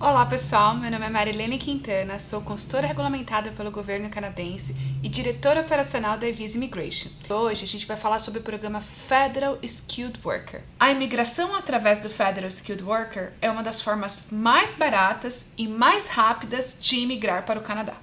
Olá 0.00 0.24
pessoal, 0.26 0.76
meu 0.76 0.92
nome 0.92 1.06
é 1.06 1.10
Marilene 1.10 1.58
Quintana, 1.58 2.20
sou 2.20 2.40
consultora 2.40 2.86
regulamentada 2.86 3.50
pelo 3.50 3.72
governo 3.72 4.08
canadense 4.08 4.72
e 5.02 5.08
diretora 5.08 5.62
operacional 5.62 6.16
da 6.16 6.30
Visa 6.30 6.56
Immigration. 6.56 7.08
Hoje 7.28 7.64
a 7.64 7.66
gente 7.66 7.84
vai 7.84 7.96
falar 7.96 8.20
sobre 8.20 8.38
o 8.38 8.42
programa 8.44 8.80
Federal 8.80 9.58
Skilled 9.60 10.20
Worker. 10.24 10.62
A 10.78 10.92
imigração 10.92 11.52
através 11.52 11.98
do 11.98 12.08
Federal 12.08 12.48
Skilled 12.48 12.84
Worker 12.84 13.32
é 13.42 13.50
uma 13.50 13.64
das 13.64 13.82
formas 13.82 14.28
mais 14.30 14.72
baratas 14.72 15.50
e 15.58 15.66
mais 15.66 16.06
rápidas 16.06 16.78
de 16.80 16.94
imigrar 17.00 17.44
para 17.44 17.58
o 17.58 17.62
Canadá. 17.62 17.94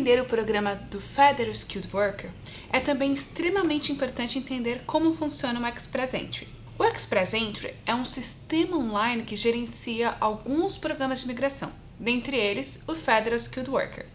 Entender 0.00 0.18
o 0.18 0.24
programa 0.24 0.76
do 0.76 0.98
Federal 0.98 1.52
Skilled 1.52 1.94
Worker, 1.94 2.30
é 2.72 2.80
também 2.80 3.12
extremamente 3.12 3.92
importante 3.92 4.38
entender 4.38 4.80
como 4.86 5.12
funciona 5.14 5.60
o 5.60 5.66
Express 5.66 6.14
Entry. 6.14 6.48
O 6.78 6.84
Express 6.84 7.34
Entry 7.34 7.74
é 7.84 7.94
um 7.94 8.06
sistema 8.06 8.78
online 8.78 9.24
que 9.24 9.36
gerencia 9.36 10.16
alguns 10.18 10.78
programas 10.78 11.18
de 11.18 11.26
imigração, 11.26 11.70
dentre 11.98 12.34
eles 12.34 12.82
o 12.88 12.94
Federal 12.94 13.36
Skilled 13.36 13.68
Worker. 13.68 14.06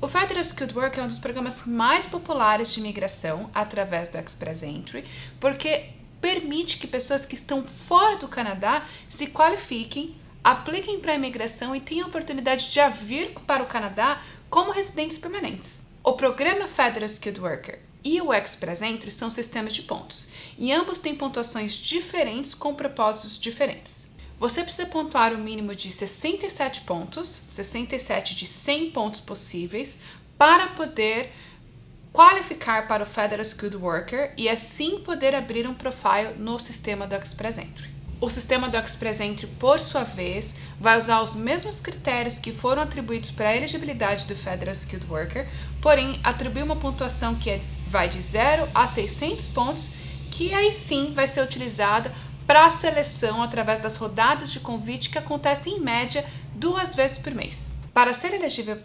O 0.00 0.08
Federal 0.08 0.40
Skilled 0.40 0.74
Worker 0.74 1.00
é 1.00 1.04
um 1.04 1.08
dos 1.08 1.18
programas 1.18 1.66
mais 1.66 2.06
populares 2.06 2.72
de 2.72 2.80
imigração 2.80 3.50
através 3.54 4.08
do 4.08 4.16
Express 4.16 4.62
Entry, 4.62 5.04
porque 5.38 5.90
permite 6.22 6.78
que 6.78 6.86
pessoas 6.86 7.26
que 7.26 7.34
estão 7.34 7.66
fora 7.66 8.16
do 8.16 8.28
Canadá 8.28 8.86
se 9.10 9.26
qualifiquem, 9.26 10.16
apliquem 10.42 11.00
para 11.00 11.12
a 11.12 11.16
imigração 11.16 11.74
e 11.74 11.80
tenham 11.80 12.06
a 12.06 12.08
oportunidade 12.08 12.70
de 12.70 12.80
vir 13.04 13.32
para 13.46 13.62
o 13.62 13.66
Canadá 13.66 14.22
como 14.48 14.70
residentes 14.70 15.18
permanentes. 15.18 15.82
O 16.02 16.12
programa 16.14 16.66
Federal 16.66 17.06
Skilled 17.06 17.40
Worker 17.40 17.80
e 18.04 18.20
o 18.20 18.32
Express 18.32 18.80
Entry 18.80 19.10
são 19.10 19.30
sistemas 19.30 19.74
de 19.74 19.82
pontos, 19.82 20.28
e 20.56 20.72
ambos 20.72 21.00
têm 21.00 21.14
pontuações 21.14 21.72
diferentes 21.72 22.54
com 22.54 22.74
propósitos 22.74 23.38
diferentes. 23.38 24.08
Você 24.38 24.62
precisa 24.62 24.86
pontuar 24.86 25.32
o 25.32 25.38
mínimo 25.38 25.74
de 25.74 25.90
67 25.90 26.82
pontos, 26.82 27.42
67 27.48 28.36
de 28.36 28.46
100 28.46 28.92
pontos 28.92 29.20
possíveis, 29.20 29.98
para 30.38 30.68
poder 30.68 31.32
qualificar 32.12 32.86
para 32.86 33.02
o 33.02 33.06
Federal 33.06 33.42
Skilled 33.42 33.76
Worker 33.76 34.32
e 34.36 34.48
assim 34.48 35.00
poder 35.00 35.34
abrir 35.34 35.66
um 35.66 35.74
profile 35.74 36.34
no 36.38 36.58
sistema 36.58 37.06
do 37.06 37.16
Express 37.16 37.58
Entry. 37.58 37.97
O 38.20 38.28
sistema 38.28 38.68
do 38.68 38.76
Express 38.76 39.20
Entry, 39.20 39.46
por 39.46 39.78
sua 39.78 40.02
vez, 40.02 40.56
vai 40.80 40.98
usar 40.98 41.20
os 41.20 41.36
mesmos 41.36 41.78
critérios 41.78 42.36
que 42.36 42.50
foram 42.50 42.82
atribuídos 42.82 43.30
para 43.30 43.50
a 43.50 43.56
elegibilidade 43.56 44.24
do 44.24 44.34
Federal 44.34 44.72
Skilled 44.72 45.06
Worker, 45.08 45.48
porém 45.80 46.18
atribui 46.24 46.62
uma 46.62 46.74
pontuação 46.74 47.36
que 47.36 47.48
é, 47.48 47.62
vai 47.86 48.08
de 48.08 48.20
0 48.20 48.68
a 48.74 48.88
600 48.88 49.46
pontos, 49.48 49.90
que 50.32 50.52
aí 50.52 50.72
sim 50.72 51.12
vai 51.14 51.28
ser 51.28 51.42
utilizada 51.42 52.12
para 52.44 52.66
a 52.66 52.70
seleção 52.70 53.40
através 53.40 53.80
das 53.80 53.94
rodadas 53.94 54.50
de 54.50 54.58
convite 54.58 55.10
que 55.10 55.18
acontecem 55.18 55.76
em 55.76 55.80
média 55.80 56.26
duas 56.56 56.96
vezes 56.96 57.18
por 57.18 57.32
mês. 57.32 57.72
Para 57.94 58.12
ser 58.12 58.34
elegível 58.34 58.78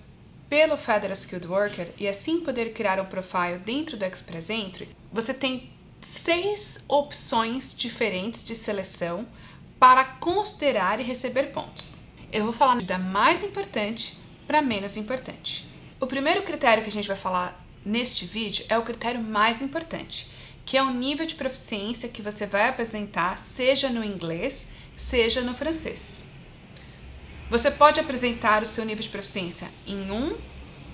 pelo 0.48 0.78
Federal 0.78 1.14
Skilled 1.14 1.48
Worker 1.48 1.88
e 1.98 2.08
assim 2.08 2.42
poder 2.42 2.72
criar 2.74 3.00
um 3.00 3.06
profile 3.06 3.58
dentro 3.58 3.98
do 3.98 4.06
Express 4.06 4.52
Entry, 4.52 4.96
você 5.12 5.34
tem 5.34 5.73
seis 6.06 6.84
opções 6.88 7.74
diferentes 7.76 8.44
de 8.44 8.56
seleção 8.56 9.28
para 9.80 10.04
considerar 10.04 11.00
e 11.00 11.04
receber 11.04 11.52
pontos. 11.52 11.94
Eu 12.32 12.46
vou 12.46 12.54
falar 12.54 12.82
da 12.82 12.98
mais 12.98 13.44
importante 13.44 14.18
para 14.48 14.62
menos 14.62 14.98
importante. 14.98 15.68
O 16.00 16.08
primeiro 16.08 16.44
critério 16.44 16.84
que 16.84 16.90
a 16.90 16.94
gente 16.94 17.08
vai 17.08 17.18
falar 17.18 17.64
neste 17.86 18.26
vídeo 18.26 18.66
é 18.70 18.78
o 18.78 18.84
critério 18.84 19.22
mais 19.22 19.62
importante, 19.62 20.28
que 20.66 20.78
é 20.78 20.84
o 20.84 20.94
nível 20.94 21.26
de 21.26 21.36
proficiência 21.36 22.10
que 22.10 22.22
você 22.22 22.46
vai 22.46 22.68
apresentar, 22.70 23.38
seja 23.38 23.90
no 23.90 24.04
inglês, 24.04 24.70
seja 24.96 25.42
no 25.42 25.54
francês. 25.54 26.26
Você 27.50 27.70
pode 27.70 28.00
apresentar 28.00 28.64
o 28.64 28.66
seu 28.66 28.86
nível 28.86 29.04
de 29.04 29.10
proficiência 29.10 29.70
em 29.86 30.10
um 30.10 30.38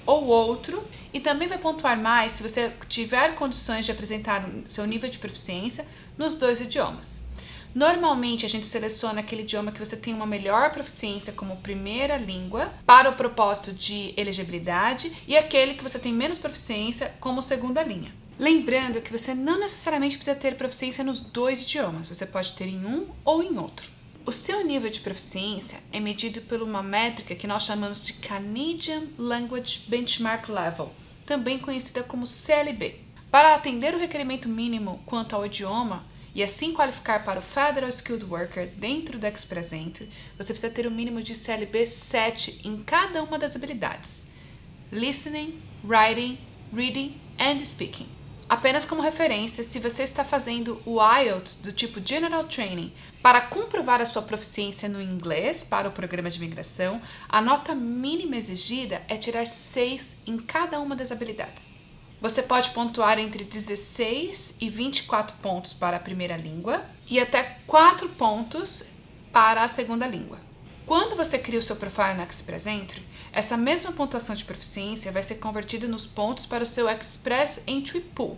ou 0.09 0.25
outro, 0.25 0.83
e 1.13 1.19
também 1.19 1.47
vai 1.47 1.59
pontuar 1.59 1.95
mais 1.95 2.31
se 2.31 2.41
você 2.41 2.71
tiver 2.87 3.35
condições 3.35 3.85
de 3.85 3.91
apresentar 3.91 4.49
seu 4.65 4.85
nível 4.87 5.07
de 5.07 5.19
proficiência 5.19 5.85
nos 6.17 6.33
dois 6.33 6.59
idiomas. 6.59 7.27
Normalmente 7.75 8.43
a 8.43 8.49
gente 8.49 8.65
seleciona 8.65 9.19
aquele 9.19 9.43
idioma 9.43 9.71
que 9.71 9.77
você 9.77 9.95
tem 9.95 10.11
uma 10.11 10.25
melhor 10.25 10.71
proficiência 10.71 11.31
como 11.31 11.57
primeira 11.57 12.17
língua 12.17 12.73
para 12.87 13.07
o 13.07 13.15
propósito 13.15 13.71
de 13.71 14.11
elegibilidade 14.17 15.11
e 15.27 15.37
aquele 15.37 15.75
que 15.75 15.83
você 15.83 15.99
tem 15.99 16.11
menos 16.11 16.39
proficiência 16.39 17.13
como 17.19 17.43
segunda 17.43 17.83
linha. 17.83 18.11
Lembrando 18.39 19.01
que 19.01 19.11
você 19.11 19.35
não 19.35 19.59
necessariamente 19.59 20.17
precisa 20.17 20.35
ter 20.35 20.55
proficiência 20.55 21.03
nos 21.03 21.19
dois 21.19 21.61
idiomas, 21.61 22.09
você 22.09 22.25
pode 22.25 22.53
ter 22.53 22.65
em 22.65 22.83
um 22.83 23.09
ou 23.23 23.43
em 23.43 23.59
outro. 23.59 23.98
O 24.29 24.31
seu 24.31 24.63
nível 24.63 24.91
de 24.91 24.99
proficiência 24.99 25.79
é 25.91 25.99
medido 25.99 26.39
por 26.41 26.61
uma 26.61 26.83
métrica 26.83 27.33
que 27.33 27.47
nós 27.47 27.63
chamamos 27.63 28.05
de 28.05 28.13
Canadian 28.13 29.07
Language 29.17 29.85
Benchmark 29.87 30.47
Level, 30.47 30.91
também 31.25 31.57
conhecida 31.57 32.03
como 32.03 32.27
CLB. 32.27 32.99
Para 33.31 33.55
atender 33.55 33.95
o 33.95 33.97
requerimento 33.97 34.47
mínimo 34.47 35.01
quanto 35.03 35.35
ao 35.35 35.47
idioma 35.47 36.05
e 36.35 36.43
assim 36.43 36.75
qualificar 36.75 37.25
para 37.25 37.39
o 37.39 37.41
Federal 37.41 37.89
Skilled 37.89 38.25
Worker 38.25 38.67
dentro 38.67 39.17
do 39.17 39.25
Express 39.25 39.73
Entry, 39.73 40.11
você 40.37 40.53
precisa 40.53 40.71
ter 40.71 40.85
o 40.85 40.91
um 40.91 40.93
mínimo 40.93 41.23
de 41.23 41.33
CLB 41.33 41.87
7 41.87 42.61
em 42.63 42.83
cada 42.83 43.23
uma 43.23 43.39
das 43.39 43.55
habilidades: 43.55 44.27
listening, 44.91 45.59
writing, 45.83 46.37
reading 46.71 47.19
and 47.39 47.65
speaking. 47.65 48.18
Apenas 48.49 48.83
como 48.83 49.03
referência, 49.03 49.63
se 49.63 49.79
você 49.79 50.01
está 50.01 50.25
fazendo 50.25 50.81
o 50.83 50.97
IELTS 50.99 51.53
do 51.61 51.71
tipo 51.71 52.01
General 52.03 52.43
Training 52.45 52.91
para 53.21 53.41
comprovar 53.41 54.01
a 54.01 54.07
sua 54.07 54.23
proficiência 54.23 54.89
no 54.89 54.99
inglês 54.99 55.63
para 55.63 55.87
o 55.87 55.91
programa 55.91 56.31
de 56.31 56.39
imigração, 56.39 56.99
a 57.29 57.39
nota 57.41 57.75
mínima 57.75 58.37
exigida 58.37 59.03
é 59.07 59.17
tirar 59.17 59.45
6 59.45 60.15
em 60.25 60.39
cada 60.39 60.79
uma 60.79 60.95
das 60.95 61.11
habilidades. 61.11 61.79
Você 62.19 62.41
pode 62.41 62.71
pontuar 62.71 63.19
entre 63.19 63.43
16 63.43 64.57
e 64.59 64.67
24 64.67 65.37
pontos 65.37 65.71
para 65.71 65.97
a 65.97 65.99
primeira 65.99 66.35
língua 66.35 66.83
e 67.07 67.19
até 67.19 67.59
4 67.67 68.09
pontos 68.09 68.83
para 69.31 69.63
a 69.63 69.67
segunda 69.67 70.07
língua. 70.07 70.48
Quando 70.85 71.15
você 71.15 71.37
cria 71.37 71.59
o 71.59 71.63
seu 71.63 71.75
profile 71.75 72.15
no 72.15 72.23
Express 72.23 72.65
Entry, 72.65 73.05
essa 73.31 73.55
mesma 73.55 73.91
pontuação 73.91 74.35
de 74.35 74.43
proficiência 74.43 75.11
vai 75.11 75.21
ser 75.21 75.35
convertida 75.35 75.87
nos 75.87 76.05
pontos 76.05 76.45
para 76.45 76.63
o 76.63 76.67
seu 76.67 76.89
Express 76.89 77.61
Entry 77.67 78.01
Pool. 78.01 78.37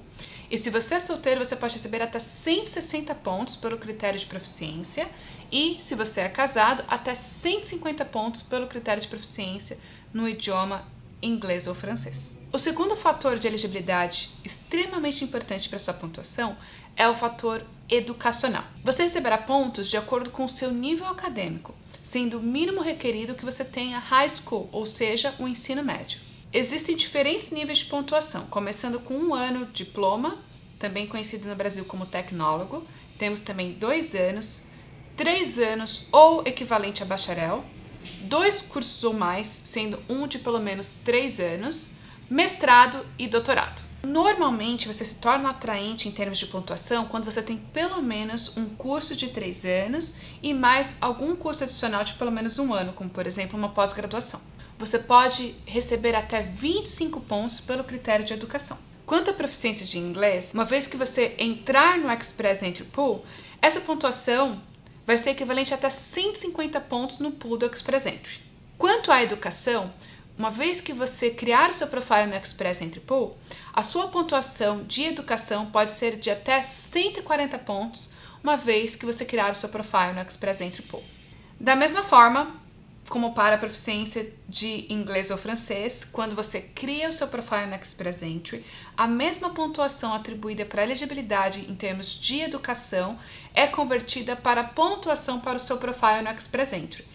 E 0.50 0.58
se 0.58 0.70
você 0.70 0.96
é 0.96 1.00
solteiro, 1.00 1.44
você 1.44 1.56
pode 1.56 1.76
receber 1.76 2.02
até 2.02 2.20
160 2.20 3.16
pontos 3.16 3.56
pelo 3.56 3.78
critério 3.78 4.20
de 4.20 4.26
proficiência, 4.26 5.08
e 5.50 5.78
se 5.80 5.96
você 5.96 6.22
é 6.22 6.30
casado, 6.30 6.84
até 6.90 7.16
150 7.16 8.04
pontos 8.06 8.42
pelo 8.42 8.68
critério 8.68 9.02
de 9.02 9.08
proficiência 9.08 9.78
no 10.14 10.28
idioma 10.28 10.86
inglês 11.22 11.68
ou 11.68 11.76
francês. 11.76 12.46
O 12.52 12.58
segundo 12.58 12.96
fator 12.96 13.38
de 13.40 13.48
elegibilidade 13.48 14.32
extremamente 14.44 15.24
importante 15.24 15.70
para 15.70 15.80
sua 15.80 15.94
pontuação 15.94 16.58
é 16.98 17.08
o 17.08 17.16
fator 17.16 17.64
educacional. 17.88 18.66
Você 18.84 19.04
receberá 19.04 19.38
pontos 19.38 19.88
de 19.88 19.96
acordo 19.96 20.32
com 20.32 20.44
o 20.44 20.50
seu 20.50 20.72
nível 20.72 21.06
acadêmico 21.08 21.74
sendo 22.04 22.40
o 22.40 22.42
mínimo 22.42 22.82
requerido 22.82 23.36
que 23.36 23.46
você 23.46 23.64
tenha 23.64 24.00
high 24.00 24.30
school, 24.30 24.70
ou 24.72 24.86
seja, 24.86 25.36
o 25.40 25.48
ensino 25.48 25.84
médio. 25.84 26.20
Existem 26.54 26.96
diferentes 26.96 27.50
níveis 27.50 27.80
de 27.80 27.86
pontuação, 27.86 28.46
começando 28.48 29.00
com 29.00 29.14
um 29.14 29.34
ano 29.34 29.66
de 29.68 29.86
diploma, 29.86 30.40
também 30.78 31.08
conhecido 31.08 31.48
no 31.48 31.56
Brasil 31.56 31.86
como 31.86 32.06
tecnólogo. 32.06 32.86
Temos 33.18 33.40
também 33.40 33.74
dois 33.74 34.16
anos, 34.16 34.66
três 35.16 35.58
anos 35.58 36.06
ou 36.12 36.42
equivalente 36.46 37.04
a 37.04 37.06
bacharel, 37.06 37.64
dois 38.24 38.62
cursos 38.62 39.04
ou 39.04 39.14
mais, 39.14 39.48
sendo 39.48 40.00
um 40.10 40.28
de 40.28 40.40
pelo 40.40 40.60
menos 40.60 40.94
três 41.06 41.40
anos, 41.40 41.92
mestrado 42.30 43.06
e 43.18 43.28
doutorado. 43.28 43.91
Normalmente 44.04 44.88
você 44.88 45.06
se 45.06 45.16
torna 45.16 45.52
atraente 45.52 46.10
em 46.10 46.12
termos 46.12 46.40
de 46.40 46.48
pontuação 46.48 47.06
quando 47.06 47.26
você 47.26 47.42
tem 47.42 47.58
pelo 47.58 48.02
menos 48.02 48.56
um 48.58 48.66
curso 48.66 49.16
de 49.16 49.30
três 49.30 49.64
anos 49.64 50.16
e 50.42 50.54
mais 50.54 50.96
algum 51.00 51.36
curso 51.36 51.64
adicional 51.64 52.04
de 52.04 52.14
pelo 52.14 52.32
menos 52.32 52.58
um 52.58 52.74
ano, 52.74 52.94
como 52.94 53.10
por 53.10 53.28
exemplo 53.28 53.58
uma 53.58 53.70
pós-graduação. 53.70 54.42
Você 54.80 54.98
pode 54.98 55.56
receber 55.66 56.16
até 56.16 56.42
25 56.42 57.22
pontos 57.22 57.60
pelo 57.60 57.84
critério 57.84 58.26
de 58.26 58.34
educação. 58.34 58.80
Quanto 59.06 59.30
à 59.30 59.34
proficiência 59.34 59.86
de 59.86 60.00
inglês, 60.00 60.52
uma 60.54 60.66
vez 60.66 60.88
que 60.88 60.98
você 60.98 61.36
entrar 61.38 62.00
no 62.00 62.12
Express 62.12 62.64
Entry 62.64 62.86
Pool, 62.86 63.24
essa 63.62 63.80
pontuação 63.80 64.60
vai 65.06 65.18
ser 65.18 65.32
equivalente 65.32 65.74
a 65.74 65.78
até 65.78 65.90
150 65.90 66.80
pontos 66.82 67.20
no 67.20 67.32
pool 67.32 67.58
do 67.58 67.66
Express 67.68 68.08
Entry. 68.08 68.42
Quanto 68.78 69.12
à 69.12 69.22
educação, 69.22 69.94
uma 70.38 70.50
vez 70.50 70.82
que 70.82 70.94
você 70.94 71.30
criar 71.30 71.70
o 71.70 71.74
seu 71.74 71.88
profile 71.88 72.28
no 72.28 72.36
Express 72.36 72.82
Entry 72.82 73.00
Pool, 73.00 73.38
a 73.74 73.84
sua 73.84 74.08
pontuação 74.08 74.84
de 74.84 75.04
educação 75.04 75.68
pode 75.68 75.92
ser 75.92 76.18
de 76.18 76.30
até 76.30 76.64
140 76.64 77.58
pontos, 77.60 78.10
uma 78.44 78.58
vez 78.58 78.96
que 78.96 79.06
você 79.06 79.24
criar 79.24 79.52
o 79.52 79.56
seu 79.56 79.70
profile 79.70 80.14
no 80.14 80.22
Express 80.22 80.62
Entry 80.62 80.82
Pool. 80.84 81.04
Da 81.60 81.76
mesma 81.76 82.04
forma, 82.04 82.60
como 83.12 83.34
para 83.34 83.56
a 83.56 83.58
proficiência 83.58 84.32
de 84.48 84.86
inglês 84.92 85.30
ou 85.30 85.38
francês, 85.38 86.08
quando 86.12 86.36
você 86.36 86.62
cria 86.62 87.10
o 87.10 87.14
seu 87.14 87.28
profile 87.28 87.66
no 87.66 87.76
Express 87.76 88.24
Entry, 88.24 88.66
a 88.96 89.06
mesma 89.06 89.50
pontuação 89.50 90.14
atribuída 90.14 90.66
para 90.66 90.82
elegibilidade 90.82 91.60
em 91.70 91.76
termos 91.76 92.08
de 92.08 92.40
educação 92.40 93.20
é 93.54 93.68
convertida 93.68 94.36
para 94.36 94.64
pontuação 94.64 95.40
para 95.40 95.58
o 95.58 95.60
seu 95.60 95.78
profile 95.78 96.22
no 96.22 96.32
Express 96.32 96.74
Entry. 96.74 97.06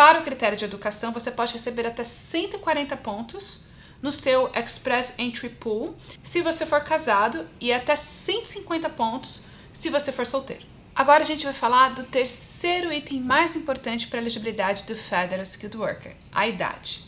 Para 0.00 0.20
o 0.20 0.22
critério 0.22 0.56
de 0.56 0.64
educação, 0.64 1.12
você 1.12 1.30
pode 1.30 1.52
receber 1.52 1.86
até 1.86 2.04
140 2.04 2.96
pontos 2.96 3.62
no 4.00 4.10
seu 4.10 4.50
Express 4.54 5.12
Entry 5.18 5.50
Pool 5.50 5.94
se 6.22 6.40
você 6.40 6.64
for 6.64 6.80
casado 6.80 7.46
e 7.60 7.70
até 7.70 7.96
150 7.96 8.88
pontos 8.88 9.42
se 9.74 9.90
você 9.90 10.10
for 10.10 10.26
solteiro. 10.26 10.64
Agora 10.94 11.22
a 11.22 11.26
gente 11.26 11.44
vai 11.44 11.52
falar 11.52 11.90
do 11.90 12.04
terceiro 12.04 12.90
item 12.90 13.20
mais 13.20 13.54
importante 13.54 14.08
para 14.08 14.18
a 14.18 14.22
elegibilidade 14.22 14.84
do 14.84 14.96
Federal 14.96 15.42
Skilled 15.42 15.76
Worker, 15.76 16.16
a 16.32 16.48
idade. 16.48 17.04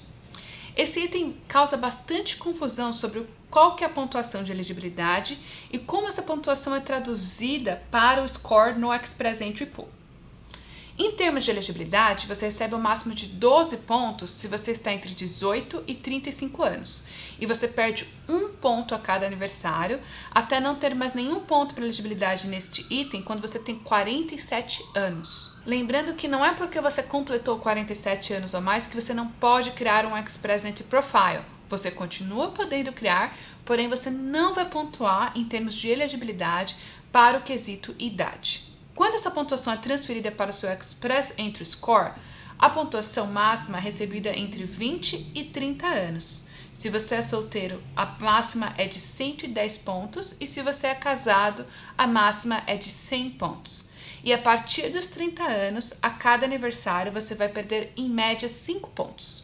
Esse 0.77 1.01
item 1.01 1.39
causa 1.49 1.79
bastante 1.79 2.37
confusão 2.37 2.93
sobre 2.93 3.27
qual 3.51 3.75
que 3.75 3.85
é 3.85 3.87
a 3.87 3.91
pontuação 3.91 4.43
de 4.43 4.53
elegibilidade 4.53 5.39
e 5.73 5.79
como 5.79 6.09
essa 6.09 6.21
pontuação 6.21 6.75
é 6.75 6.81
traduzida 6.81 7.83
para 7.91 8.23
o 8.23 8.29
score 8.29 8.79
no 8.79 8.93
Express 8.93 9.41
Entry 9.41 9.65
Pool. 9.65 10.02
Em 10.99 11.13
termos 11.13 11.45
de 11.45 11.51
elegibilidade, 11.51 12.27
você 12.27 12.47
recebe 12.47 12.75
o 12.75 12.79
um 12.79 12.81
máximo 12.81 13.15
de 13.15 13.27
12 13.27 13.79
pontos 13.79 14.31
se 14.31 14.47
você 14.47 14.73
está 14.73 14.93
entre 14.93 15.15
18 15.15 15.85
e 15.87 15.95
35 15.95 16.63
anos. 16.63 17.03
E 17.41 17.47
você 17.47 17.67
perde 17.67 18.07
um 18.29 18.51
ponto 18.51 18.95
a 18.95 18.99
cada 18.99 19.27
aniversário, 19.27 20.01
até 20.31 20.61
não 20.61 20.75
ter 20.75 20.95
mais 20.95 21.15
nenhum 21.15 21.41
ponto 21.41 21.75
para 21.75 21.83
elegibilidade 21.83 22.47
neste 22.47 22.87
item 22.91 23.23
quando 23.23 23.41
você 23.41 23.59
tem 23.59 23.79
47 23.79 24.85
anos. 24.95 25.57
Lembrando 25.65 26.15
que 26.15 26.29
não 26.29 26.45
é 26.45 26.53
porque 26.53 26.81
você 26.81 27.03
completou 27.03 27.59
47 27.59 28.35
anos 28.35 28.53
ou 28.53 28.61
mais 28.61 28.87
que 28.87 29.01
você 29.01 29.15
não 29.15 29.29
pode 29.29 29.71
criar 29.71 30.05
um 30.05 30.17
Express 30.17 30.65
Entry 30.67 30.85
Profile. 30.85 31.43
Você 31.71 31.91
continua 31.91 32.51
podendo 32.51 32.93
criar, 32.93 33.35
porém 33.65 33.89
você 33.89 34.11
não 34.11 34.53
vai 34.53 34.69
pontuar 34.69 35.33
em 35.35 35.45
termos 35.45 35.75
de 35.75 35.89
elegibilidade 35.89 36.77
para 37.11 37.39
o 37.39 37.43
quesito 37.43 37.95
idade. 37.99 38.72
Quando 38.95 39.15
essa 39.15 39.31
pontuação 39.31 39.73
é 39.73 39.77
transferida 39.77 40.31
para 40.31 40.51
o 40.51 40.55
seu 40.55 40.71
Express 40.71 41.35
Entry 41.39 41.65
Score, 41.65 42.13
a 42.59 42.69
pontuação 42.69 43.27
máxima 43.27 43.79
é 43.79 43.81
recebida 43.81 44.37
entre 44.39 44.65
20 44.65 45.33
e 45.35 45.45
30 45.45 45.87
anos. 45.87 46.47
Se 46.73 46.91
você 46.91 47.17
é 47.17 47.23
solteiro, 47.23 47.83
a 47.97 48.05
máxima 48.05 48.75
é 48.77 48.87
de 48.87 49.01
110 49.01 49.79
pontos 49.79 50.35
e 50.39 50.47
se 50.47 50.63
você 50.63 50.89
é 50.89 50.95
casado, 50.95 51.67
a 51.97 52.07
máxima 52.07 52.63
é 52.67 52.77
de 52.77 52.91
100 52.91 53.31
pontos. 53.31 53.89
E 54.23 54.33
a 54.33 54.39
partir 54.39 54.91
dos 54.91 55.09
30 55.09 55.43
anos, 55.43 55.93
a 56.01 56.11
cada 56.11 56.45
aniversário 56.45 57.11
você 57.11 57.35
vai 57.35 57.49
perder 57.49 57.93
em 57.97 58.09
média 58.09 58.49
5 58.49 58.91
pontos. 58.91 59.43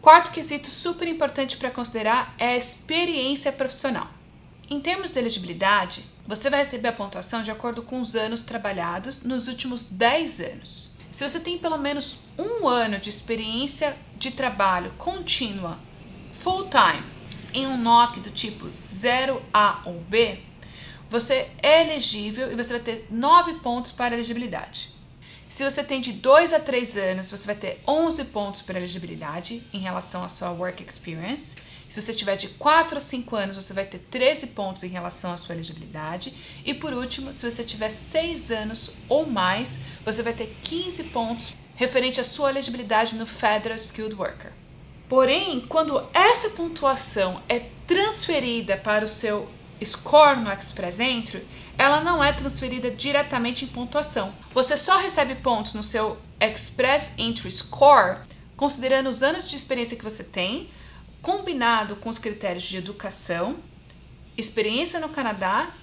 Quarto 0.00 0.30
quesito 0.30 0.68
super 0.68 1.08
importante 1.08 1.56
para 1.56 1.70
considerar 1.70 2.34
é 2.38 2.48
a 2.48 2.56
experiência 2.56 3.50
profissional. 3.50 4.15
Em 4.68 4.80
termos 4.80 5.12
de 5.12 5.18
elegibilidade, 5.20 6.04
você 6.26 6.50
vai 6.50 6.58
receber 6.58 6.88
a 6.88 6.92
pontuação 6.92 7.40
de 7.40 7.52
acordo 7.52 7.84
com 7.84 8.00
os 8.00 8.16
anos 8.16 8.42
trabalhados 8.42 9.22
nos 9.22 9.46
últimos 9.46 9.84
10 9.84 10.40
anos. 10.40 10.90
Se 11.08 11.28
você 11.28 11.38
tem 11.38 11.56
pelo 11.56 11.78
menos 11.78 12.18
um 12.36 12.66
ano 12.66 12.98
de 12.98 13.08
experiência 13.08 13.96
de 14.18 14.32
trabalho 14.32 14.90
contínua, 14.98 15.78
full 16.40 16.68
time, 16.68 17.06
em 17.54 17.64
um 17.64 17.78
NOC 17.78 18.18
do 18.18 18.30
tipo 18.32 18.66
0A 18.66 19.86
ou 19.86 20.00
B, 20.00 20.40
você 21.08 21.48
é 21.62 21.82
elegível 21.82 22.50
e 22.50 22.56
você 22.56 22.72
vai 22.72 22.82
ter 22.82 23.06
9 23.08 23.60
pontos 23.60 23.92
para 23.92 24.14
elegibilidade. 24.14 24.95
Se 25.56 25.64
você 25.64 25.82
tem 25.82 26.02
de 26.02 26.12
2 26.12 26.52
a 26.52 26.60
3 26.60 26.98
anos, 26.98 27.30
você 27.30 27.46
vai 27.46 27.54
ter 27.54 27.80
11 27.88 28.24
pontos 28.24 28.60
para 28.60 28.78
elegibilidade 28.78 29.66
em 29.72 29.78
relação 29.78 30.22
à 30.22 30.28
sua 30.28 30.50
work 30.50 30.84
experience. 30.84 31.56
Se 31.88 32.02
você 32.02 32.12
tiver 32.12 32.36
de 32.36 32.48
4 32.48 32.98
a 32.98 33.00
5 33.00 33.34
anos, 33.34 33.56
você 33.56 33.72
vai 33.72 33.86
ter 33.86 34.00
13 34.10 34.48
pontos 34.48 34.82
em 34.82 34.88
relação 34.88 35.32
à 35.32 35.38
sua 35.38 35.54
elegibilidade. 35.54 36.34
E 36.62 36.74
por 36.74 36.92
último, 36.92 37.32
se 37.32 37.50
você 37.50 37.64
tiver 37.64 37.88
6 37.88 38.50
anos 38.50 38.90
ou 39.08 39.24
mais, 39.24 39.80
você 40.04 40.22
vai 40.22 40.34
ter 40.34 40.54
15 40.62 41.04
pontos 41.04 41.54
referente 41.74 42.20
à 42.20 42.24
sua 42.24 42.50
elegibilidade 42.50 43.14
no 43.14 43.24
Federal 43.24 43.78
Skilled 43.78 44.14
Worker. 44.14 44.52
Porém, 45.08 45.60
quando 45.60 46.06
essa 46.12 46.50
pontuação 46.50 47.42
é 47.48 47.60
transferida 47.86 48.76
para 48.76 49.06
o 49.06 49.08
seu 49.08 49.48
score 49.84 50.40
no 50.40 50.50
Express 50.50 51.00
Entry, 51.00 51.46
ela 51.76 52.00
não 52.00 52.22
é 52.22 52.32
transferida 52.32 52.90
diretamente 52.90 53.64
em 53.64 53.68
pontuação. 53.68 54.34
Você 54.52 54.76
só 54.76 54.98
recebe 54.98 55.34
pontos 55.36 55.74
no 55.74 55.82
seu 55.82 56.18
Express 56.40 57.12
Entry 57.18 57.50
Score 57.50 58.20
considerando 58.56 59.08
os 59.08 59.22
anos 59.22 59.46
de 59.46 59.54
experiência 59.54 59.96
que 59.96 60.04
você 60.04 60.24
tem, 60.24 60.70
combinado 61.20 61.96
com 61.96 62.08
os 62.08 62.18
critérios 62.18 62.64
de 62.64 62.76
educação, 62.76 63.56
experiência 64.36 64.98
no 64.98 65.10
Canadá 65.10 65.74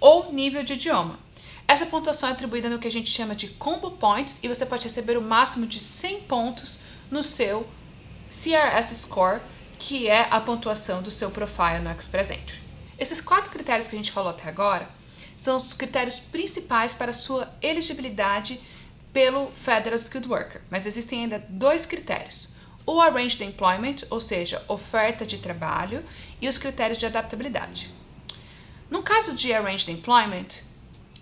ou 0.00 0.32
nível 0.32 0.62
de 0.62 0.74
idioma. 0.74 1.18
Essa 1.66 1.86
pontuação 1.86 2.28
é 2.28 2.32
atribuída 2.32 2.68
no 2.68 2.78
que 2.78 2.88
a 2.88 2.90
gente 2.90 3.10
chama 3.10 3.34
de 3.34 3.48
Combo 3.48 3.92
Points 3.92 4.40
e 4.42 4.48
você 4.48 4.64
pode 4.64 4.84
receber 4.84 5.16
o 5.16 5.22
máximo 5.22 5.66
de 5.66 5.78
100 5.78 6.22
pontos 6.22 6.78
no 7.10 7.22
seu 7.22 7.66
CRS 8.28 8.96
Score, 8.96 9.40
que 9.78 10.08
é 10.08 10.28
a 10.30 10.40
pontuação 10.40 11.02
do 11.02 11.10
seu 11.10 11.30
profile 11.30 11.80
no 11.80 11.90
Express 11.90 12.30
Entry. 12.30 12.67
Esses 12.98 13.20
quatro 13.20 13.50
critérios 13.50 13.86
que 13.86 13.94
a 13.94 13.98
gente 13.98 14.10
falou 14.10 14.30
até 14.30 14.48
agora 14.48 14.88
são 15.36 15.56
os 15.56 15.72
critérios 15.72 16.18
principais 16.18 16.92
para 16.92 17.12
a 17.12 17.14
sua 17.14 17.48
elegibilidade 17.62 18.60
pelo 19.12 19.50
Federal 19.52 19.96
Skilled 19.96 20.28
Worker, 20.28 20.62
mas 20.68 20.84
existem 20.84 21.22
ainda 21.22 21.44
dois 21.48 21.86
critérios: 21.86 22.52
o 22.84 23.00
Arranged 23.00 23.42
Employment, 23.42 23.96
ou 24.10 24.20
seja, 24.20 24.64
oferta 24.66 25.24
de 25.24 25.38
trabalho, 25.38 26.04
e 26.40 26.48
os 26.48 26.58
critérios 26.58 26.98
de 26.98 27.06
adaptabilidade. 27.06 27.90
No 28.90 29.02
caso 29.02 29.34
de 29.34 29.52
Arranged 29.52 29.90
Employment, 29.90 30.62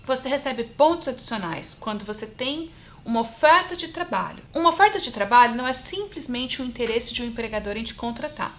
você 0.05 0.29
recebe 0.29 0.65
pontos 0.65 1.09
adicionais 1.09 1.77
quando 1.79 2.05
você 2.05 2.27
tem 2.27 2.71
uma 3.05 3.21
oferta 3.21 3.77
de 3.77 3.89
trabalho. 3.89 4.43
Uma 4.55 4.71
oferta 4.71 5.01
de 5.01 5.11
trabalho 5.11 5.55
não 5.55 5.67
é 5.67 5.73
simplesmente 5.73 6.63
o 6.63 6.65
interesse 6.65 7.13
de 7.13 7.23
um 7.23 7.27
empregador 7.27 7.77
em 7.77 7.85
te 7.85 7.95
contratar, 7.95 8.59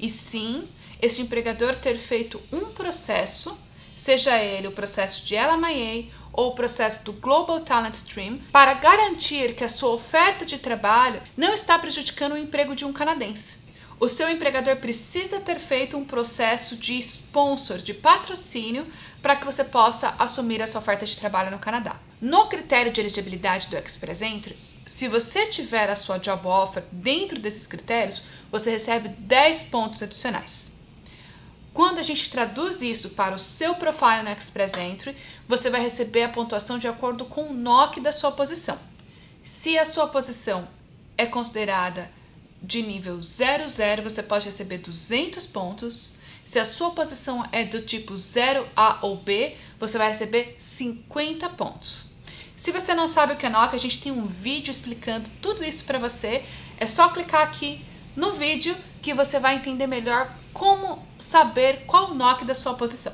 e 0.00 0.08
sim 0.10 0.68
este 1.00 1.22
empregador 1.22 1.76
ter 1.76 1.98
feito 1.98 2.40
um 2.52 2.66
processo, 2.66 3.56
seja 3.94 4.38
ele 4.42 4.68
o 4.68 4.72
processo 4.72 5.24
de 5.24 5.36
LMIA 5.36 6.10
ou 6.32 6.50
o 6.50 6.54
processo 6.54 7.04
do 7.04 7.12
Global 7.12 7.60
Talent 7.60 7.94
Stream, 7.94 8.40
para 8.52 8.74
garantir 8.74 9.54
que 9.54 9.64
a 9.64 9.68
sua 9.68 9.94
oferta 9.94 10.44
de 10.44 10.58
trabalho 10.58 11.22
não 11.36 11.54
está 11.54 11.78
prejudicando 11.78 12.32
o 12.32 12.38
emprego 12.38 12.76
de 12.76 12.84
um 12.84 12.92
canadense. 12.92 13.58
O 13.98 14.08
seu 14.08 14.28
empregador 14.28 14.76
precisa 14.76 15.40
ter 15.40 15.58
feito 15.58 15.96
um 15.96 16.04
processo 16.04 16.76
de 16.76 16.98
sponsor, 16.98 17.78
de 17.78 17.94
patrocínio, 17.94 18.86
para 19.22 19.36
que 19.36 19.46
você 19.46 19.64
possa 19.64 20.14
assumir 20.18 20.60
a 20.60 20.66
sua 20.66 20.82
oferta 20.82 21.06
de 21.06 21.16
trabalho 21.16 21.50
no 21.50 21.58
Canadá. 21.58 21.96
No 22.20 22.46
critério 22.46 22.92
de 22.92 23.00
elegibilidade 23.00 23.68
do 23.68 23.76
Express 23.76 24.20
Entry, 24.20 24.58
se 24.84 25.08
você 25.08 25.46
tiver 25.46 25.88
a 25.88 25.96
sua 25.96 26.18
job 26.18 26.46
offer 26.46 26.84
dentro 26.92 27.40
desses 27.40 27.66
critérios, 27.66 28.22
você 28.52 28.70
recebe 28.70 29.08
10 29.08 29.64
pontos 29.64 30.02
adicionais. 30.02 30.75
Quando 31.76 31.98
a 31.98 32.02
gente 32.02 32.30
traduz 32.30 32.80
isso 32.80 33.10
para 33.10 33.34
o 33.34 33.38
seu 33.38 33.74
profile 33.74 34.22
no 34.22 34.30
Express 34.30 34.72
Entry, 34.78 35.14
você 35.46 35.68
vai 35.68 35.82
receber 35.82 36.22
a 36.22 36.28
pontuação 36.30 36.78
de 36.78 36.88
acordo 36.88 37.26
com 37.26 37.50
o 37.50 37.52
NOC 37.52 38.00
da 38.00 38.12
sua 38.12 38.32
posição. 38.32 38.78
Se 39.44 39.76
a 39.76 39.84
sua 39.84 40.06
posição 40.06 40.66
é 41.18 41.26
considerada 41.26 42.10
de 42.62 42.80
nível 42.80 43.20
00, 43.22 44.02
você 44.02 44.22
pode 44.22 44.46
receber 44.46 44.78
200 44.78 45.44
pontos. 45.44 46.14
Se 46.46 46.58
a 46.58 46.64
sua 46.64 46.92
posição 46.92 47.46
é 47.52 47.62
do 47.62 47.82
tipo 47.82 48.14
0A 48.14 49.00
ou 49.02 49.18
B, 49.18 49.54
você 49.78 49.98
vai 49.98 50.08
receber 50.08 50.56
50 50.58 51.46
pontos. 51.50 52.06
Se 52.56 52.72
você 52.72 52.94
não 52.94 53.06
sabe 53.06 53.34
o 53.34 53.36
que 53.36 53.44
é 53.44 53.50
NOC, 53.50 53.74
a 53.74 53.78
gente 53.78 54.00
tem 54.00 54.10
um 54.10 54.26
vídeo 54.26 54.70
explicando 54.70 55.28
tudo 55.42 55.62
isso 55.62 55.84
para 55.84 55.98
você. 55.98 56.42
É 56.78 56.86
só 56.86 57.10
clicar 57.10 57.42
aqui 57.42 57.84
no 58.16 58.32
vídeo 58.32 58.74
que 59.02 59.12
você 59.12 59.38
vai 59.38 59.56
entender 59.56 59.86
melhor 59.86 60.32
como 60.52 61.06
saber 61.18 61.84
qual 61.86 62.10
o 62.10 62.14
NOC 62.14 62.44
da 62.44 62.54
sua 62.54 62.74
posição. 62.74 63.12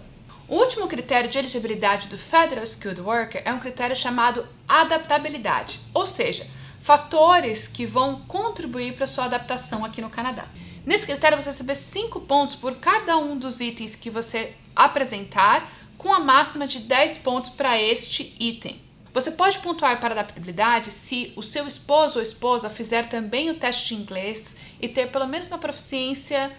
O 0.49 0.57
último 0.57 0.87
critério 0.87 1.29
de 1.29 1.39
elegibilidade 1.39 2.09
do 2.09 2.17
Federal 2.17 2.65
Skilled 2.65 3.01
Worker 3.01 3.43
é 3.45 3.53
um 3.53 3.59
critério 3.59 3.97
chamado 3.97 4.47
adaptabilidade, 4.69 5.81
ou 5.93 6.07
seja, 6.07 6.47
fatores 6.83 7.67
que 7.67 7.85
vão 7.85 8.21
contribuir 8.29 8.95
para 8.95 9.07
sua 9.07 9.25
adaptação 9.25 9.85
aqui 9.85 10.01
no 10.01 10.11
Canadá. 10.11 10.47
Nesse 10.85 11.07
critério, 11.07 11.37
você 11.37 11.45
vai 11.45 11.53
receber 11.53 11.75
5 11.75 12.21
pontos 12.23 12.57
por 12.57 12.77
cada 12.77 13.17
um 13.17 13.37
dos 13.37 13.61
itens 13.61 13.95
que 13.95 14.11
você 14.11 14.55
apresentar, 14.75 15.71
com 15.97 16.13
a 16.13 16.19
máxima 16.19 16.67
de 16.67 16.81
10 16.81 17.19
pontos 17.19 17.51
para 17.51 17.81
este 17.81 18.35
item. 18.39 18.81
Você 19.13 19.31
pode 19.31 19.59
pontuar 19.59 20.01
para 20.01 20.15
adaptabilidade 20.15 20.91
se 20.91 21.35
o 21.37 21.43
seu 21.43 21.67
esposo 21.67 22.19
ou 22.19 22.23
esposa 22.23 22.71
fizer 22.71 23.09
também 23.09 23.51
o 23.51 23.55
teste 23.55 23.89
de 23.89 24.01
inglês 24.01 24.57
e 24.81 24.89
ter 24.89 25.11
pelo 25.11 25.27
menos 25.27 25.49
uma 25.49 25.59
proficiência 25.59 26.51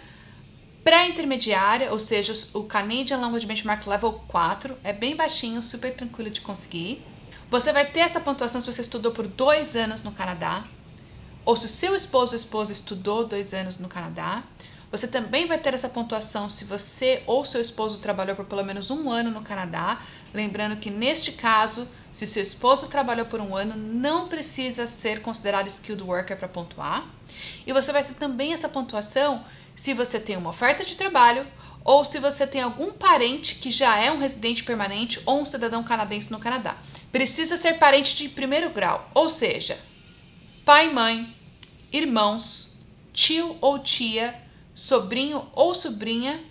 pré-intermediária, 0.83 1.91
ou 1.91 1.98
seja, 1.98 2.33
o 2.53 2.63
Canadian 2.63 3.17
Language 3.17 3.48
Benchmark 3.48 3.88
Level 3.88 4.13
4, 4.27 4.77
é 4.83 4.93
bem 4.93 5.15
baixinho, 5.15 5.63
super 5.63 5.95
tranquilo 5.95 6.29
de 6.29 6.41
conseguir. 6.41 7.01
Você 7.50 7.72
vai 7.72 7.86
ter 7.86 8.01
essa 8.01 8.19
pontuação 8.19 8.62
se 8.62 8.72
você 8.72 8.81
estudou 8.81 9.12
por 9.12 9.25
dois 9.25 9.75
anos 9.75 10.03
no 10.03 10.12
Canadá. 10.12 10.65
ou 11.45 11.57
se 11.57 11.65
o 11.65 11.69
seu 11.69 11.95
esposo 11.95 12.33
ou 12.33 12.38
esposa 12.38 12.72
estudou 12.72 13.25
dois 13.25 13.53
anos 13.53 13.77
no 13.77 13.89
Canadá. 13.89 14.43
Você 14.91 15.07
também 15.07 15.48
vai 15.48 15.57
ter 15.57 15.74
essa 15.74 15.89
pontuação 15.89 16.50
se 16.50 16.63
você 16.63 17.24
ou 17.25 17.43
seu 17.45 17.60
esposo 17.60 18.00
trabalhou 18.00 18.36
por 18.36 18.45
pelo 18.45 18.63
menos 18.63 18.89
um 18.91 19.10
ano 19.10 19.31
no 19.31 19.41
Canadá. 19.41 20.01
Lembrando 20.33 20.77
que 20.77 20.89
neste 20.89 21.31
caso, 21.31 21.87
se 22.11 22.25
seu 22.25 22.41
esposo 22.41 22.87
trabalhou 22.87 23.25
por 23.25 23.39
um 23.39 23.55
ano, 23.55 23.75
não 23.75 24.27
precisa 24.27 24.87
ser 24.87 25.21
considerado 25.21 25.67
skilled 25.67 26.03
worker 26.03 26.37
para 26.37 26.47
pontuar. 26.47 27.07
E 27.67 27.71
você 27.71 27.91
vai 27.91 28.03
ter 28.03 28.13
também 28.15 28.53
essa 28.53 28.67
pontuação 28.67 29.45
se 29.75 29.93
você 29.93 30.19
tem 30.19 30.37
uma 30.37 30.49
oferta 30.49 30.83
de 30.83 30.95
trabalho 30.95 31.45
ou 31.83 32.05
se 32.05 32.17
você 32.19 32.47
tem 32.47 32.61
algum 32.61 32.91
parente 32.91 33.55
que 33.55 33.69
já 33.69 33.97
é 33.97 34.11
um 34.11 34.19
residente 34.19 34.63
permanente 34.63 35.21
ou 35.25 35.41
um 35.41 35.45
cidadão 35.45 35.83
canadense 35.83 36.31
no 36.31 36.39
Canadá. 36.39 36.77
Precisa 37.11 37.57
ser 37.57 37.73
parente 37.73 38.15
de 38.15 38.29
primeiro 38.29 38.69
grau, 38.69 39.09
ou 39.13 39.29
seja, 39.29 39.77
pai, 40.63 40.91
mãe, 40.91 41.35
irmãos, 41.91 42.71
tio 43.11 43.57
ou 43.59 43.79
tia, 43.79 44.41
sobrinho 44.73 45.45
ou 45.53 45.75
sobrinha, 45.75 46.41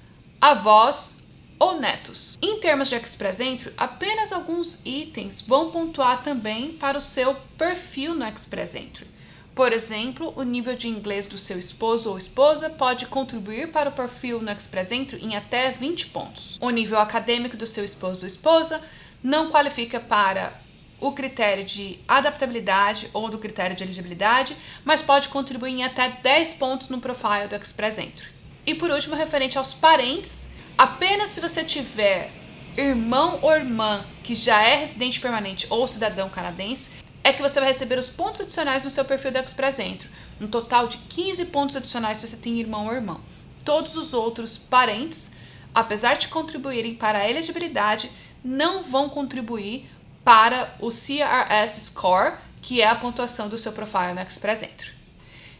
avós 0.40 1.21
ou 1.62 1.78
netos. 1.78 2.36
Em 2.42 2.58
termos 2.58 2.88
de 2.88 2.96
Express 2.96 3.38
Entry, 3.38 3.72
apenas 3.76 4.32
alguns 4.32 4.80
itens 4.84 5.40
vão 5.40 5.70
pontuar 5.70 6.24
também 6.24 6.72
para 6.72 6.98
o 6.98 7.00
seu 7.00 7.36
perfil 7.56 8.16
no 8.16 8.26
Express 8.26 8.74
Entry. 8.74 9.06
Por 9.54 9.72
exemplo, 9.72 10.32
o 10.34 10.42
nível 10.42 10.74
de 10.74 10.88
inglês 10.88 11.28
do 11.28 11.38
seu 11.38 11.56
esposo 11.56 12.10
ou 12.10 12.18
esposa 12.18 12.68
pode 12.68 13.06
contribuir 13.06 13.70
para 13.70 13.90
o 13.90 13.92
perfil 13.92 14.42
no 14.42 14.50
Express 14.50 14.90
Entry 14.90 15.24
em 15.24 15.36
até 15.36 15.70
20 15.70 16.06
pontos. 16.08 16.58
O 16.60 16.68
nível 16.68 16.98
acadêmico 16.98 17.56
do 17.56 17.66
seu 17.66 17.84
esposo 17.84 18.22
ou 18.22 18.26
esposa 18.26 18.82
não 19.22 19.52
qualifica 19.52 20.00
para 20.00 20.60
o 20.98 21.12
critério 21.12 21.64
de 21.64 22.00
adaptabilidade 22.08 23.08
ou 23.12 23.28
do 23.28 23.38
critério 23.38 23.76
de 23.76 23.84
elegibilidade, 23.84 24.56
mas 24.84 25.00
pode 25.00 25.28
contribuir 25.28 25.74
em 25.74 25.84
até 25.84 26.08
10 26.08 26.54
pontos 26.54 26.88
no 26.88 27.00
profile 27.00 27.46
do 27.48 27.54
Express 27.54 27.98
Entry. 27.98 28.26
E 28.66 28.74
por 28.74 28.90
último, 28.90 29.14
referente 29.14 29.58
aos 29.58 29.72
parentes, 29.72 30.50
apenas 30.76 31.30
se 31.30 31.40
você 31.40 31.64
tiver 31.64 32.30
irmão 32.76 33.38
ou 33.42 33.52
irmã 33.52 34.04
que 34.22 34.34
já 34.34 34.62
é 34.62 34.76
residente 34.76 35.20
permanente 35.20 35.66
ou 35.68 35.86
cidadão 35.86 36.28
canadense, 36.28 36.90
é 37.24 37.32
que 37.32 37.42
você 37.42 37.60
vai 37.60 37.68
receber 37.68 37.98
os 37.98 38.08
pontos 38.08 38.40
adicionais 38.40 38.84
no 38.84 38.90
seu 38.90 39.04
perfil 39.04 39.30
do 39.30 39.38
Express 39.38 39.78
Entry. 39.78 40.10
Um 40.40 40.48
total 40.48 40.88
de 40.88 40.98
15 40.98 41.44
pontos 41.46 41.76
adicionais 41.76 42.18
se 42.18 42.26
você 42.26 42.36
tem 42.36 42.58
irmão 42.58 42.86
ou 42.86 42.94
irmã. 42.94 43.20
Todos 43.64 43.94
os 43.94 44.12
outros 44.12 44.56
parentes, 44.56 45.30
apesar 45.74 46.14
de 46.14 46.28
contribuírem 46.28 46.94
para 46.94 47.20
a 47.20 47.30
elegibilidade, 47.30 48.10
não 48.44 48.82
vão 48.82 49.08
contribuir 49.08 49.88
para 50.24 50.74
o 50.80 50.88
CRS 50.88 51.80
Score, 51.80 52.34
que 52.60 52.80
é 52.80 52.88
a 52.88 52.96
pontuação 52.96 53.48
do 53.48 53.58
seu 53.58 53.72
profile 53.72 54.14
no 54.14 54.20
Express 54.20 54.62
Entry. 54.62 54.90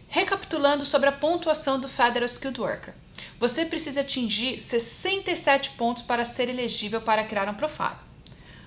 Recapitulando 0.09 0.85
sobre 0.85 1.09
a 1.09 1.13
pontuação 1.13 1.81
do 1.81 1.89
Federal 1.89 2.27
Skilled 2.27 2.61
Worker. 2.61 2.95
Você 3.39 3.65
precisa 3.65 4.01
atingir 4.01 4.59
67 4.61 5.71
pontos 5.71 6.03
para 6.03 6.25
ser 6.25 6.49
elegível 6.49 7.01
para 7.01 7.25
criar 7.25 7.49
um 7.49 7.55
profile. 7.55 7.97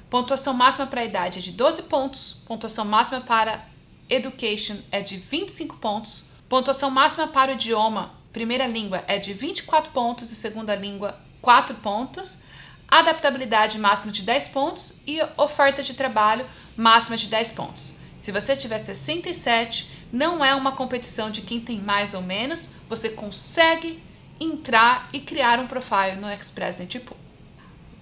Pontuação 0.10 0.54
máxima 0.54 0.86
para 0.86 1.02
a 1.02 1.06
idade 1.06 1.40
é 1.40 1.42
de 1.42 1.52
12 1.52 1.84
pontos. 1.84 2.38
Pontuação 2.46 2.86
máxima 2.86 3.22
para 3.22 3.66
education 4.10 4.78
é 4.92 5.02
de 5.02 5.18
25 5.18 5.78
pontos. 5.78 6.24
Pontuação 6.48 6.92
máxima 6.92 7.28
para 7.28 7.52
o 7.52 7.56
idioma, 7.56 8.14
primeira 8.32 8.68
língua, 8.68 9.04
é 9.08 9.18
de 9.18 9.34
24 9.34 9.92
pontos 9.92 10.32
e 10.32 10.36
segunda 10.36 10.76
língua, 10.76 11.20
4 11.42 11.76
pontos. 11.78 12.40
Adaptabilidade 12.88 13.80
máxima 13.80 14.12
de 14.12 14.22
10 14.22 14.50
pontos 14.50 14.94
e 15.08 15.20
oferta 15.38 15.82
de 15.82 15.96
trabalho 15.96 16.46
máxima 16.78 17.18
de 17.18 17.28
10 17.28 17.52
pontos. 17.52 17.94
Se 18.16 18.32
você 18.32 18.56
tiver 18.56 18.80
67, 18.80 19.90
não 20.12 20.46
é 20.46 20.54
uma 20.54 20.72
competição 20.72 21.32
de 21.32 21.42
quem 21.42 21.60
tem 21.60 21.80
mais 21.80 22.14
ou 22.14 22.22
menos, 22.22 22.70
você 22.88 23.10
consegue 23.10 24.02
entrar 24.40 25.10
e 25.14 25.20
criar 25.20 25.60
um 25.60 25.68
profile 25.68 26.16
no 26.20 26.30
Express 26.30 26.78
Pool. 27.06 27.18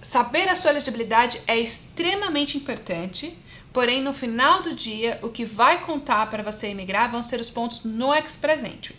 Saber 0.02 0.50
a 0.50 0.56
sua 0.56 0.72
elegibilidade 0.72 1.42
é 1.48 1.58
extremamente 1.58 2.58
importante, 2.58 3.38
porém 3.72 4.02
no 4.02 4.13
final 4.13 4.62
do 4.62 4.74
dia 4.74 5.20
o 5.22 5.30
que 5.30 5.46
vai 5.46 5.82
contar 5.82 6.30
para 6.30 6.44
você 6.44 6.68
emigrar 6.68 7.10
vão 7.10 7.24
ser 7.24 7.40
os 7.40 7.50
pontos 7.50 7.84
no 7.84 8.13
Express 8.13 8.63
Entry. 8.63 8.96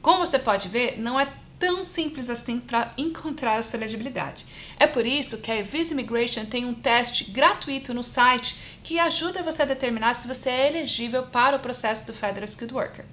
Como 0.00 0.26
você 0.26 0.38
pode 0.38 0.68
ver, 0.68 0.98
não 0.98 1.20
é 1.20 1.30
tão 1.58 1.84
simples 1.84 2.30
assim 2.30 2.58
para 2.58 2.94
encontrar 2.96 3.56
a 3.56 3.62
sua 3.62 3.76
elegibilidade. 3.76 4.46
É 4.78 4.86
por 4.86 5.04
isso 5.04 5.36
que 5.36 5.52
a 5.52 5.62
Visa 5.62 5.92
Immigration 5.92 6.46
tem 6.46 6.64
um 6.64 6.72
teste 6.72 7.30
gratuito 7.30 7.92
no 7.92 8.02
site 8.02 8.56
que 8.82 8.98
ajuda 8.98 9.42
você 9.42 9.62
a 9.62 9.66
determinar 9.66 10.14
se 10.14 10.26
você 10.26 10.48
é 10.48 10.68
elegível 10.68 11.24
para 11.24 11.56
o 11.56 11.60
processo 11.60 12.06
do 12.06 12.14
Federal 12.14 12.46
Skilled 12.46 12.74
Worker. 12.74 13.04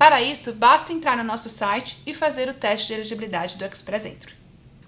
Para 0.00 0.22
isso, 0.22 0.54
basta 0.54 0.94
entrar 0.94 1.14
no 1.14 1.22
nosso 1.22 1.50
site 1.50 2.00
e 2.06 2.14
fazer 2.14 2.48
o 2.48 2.54
teste 2.54 2.86
de 2.86 2.94
elegibilidade 2.94 3.58
do 3.58 3.66
Express 3.66 4.06
Entry. 4.06 4.32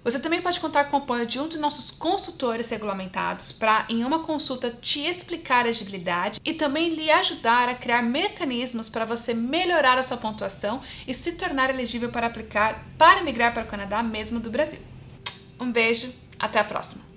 Você 0.03 0.17
também 0.19 0.41
pode 0.41 0.59
contar 0.59 0.85
com 0.85 0.97
o 0.97 1.01
apoio 1.01 1.27
de 1.27 1.39
um 1.39 1.47
dos 1.47 1.59
nossos 1.59 1.91
consultores 1.91 2.67
regulamentados 2.67 3.51
para, 3.51 3.85
em 3.89 4.03
uma 4.03 4.23
consulta, 4.23 4.71
te 4.71 5.01
explicar 5.01 5.57
a 5.57 5.67
elegibilidade 5.67 6.41
e 6.43 6.55
também 6.55 6.95
lhe 6.95 7.11
ajudar 7.11 7.69
a 7.69 7.75
criar 7.75 8.01
mecanismos 8.01 8.89
para 8.89 9.05
você 9.05 9.35
melhorar 9.35 9.99
a 9.99 10.03
sua 10.03 10.17
pontuação 10.17 10.81
e 11.07 11.13
se 11.13 11.33
tornar 11.33 11.69
elegível 11.69 12.09
para 12.09 12.25
aplicar 12.25 12.83
para 12.97 13.21
migrar 13.21 13.53
para 13.53 13.65
o 13.65 13.67
Canadá 13.67 14.01
mesmo 14.01 14.39
do 14.39 14.49
Brasil. 14.49 14.79
Um 15.59 15.71
beijo, 15.71 16.11
até 16.39 16.57
a 16.57 16.63
próxima! 16.63 17.12